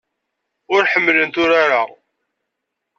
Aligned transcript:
Ur 0.73 0.83
ḥemmlent 0.91 1.35
urar-a. 1.43 1.81